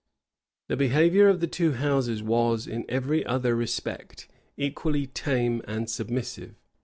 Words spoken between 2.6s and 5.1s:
in every other respect, equally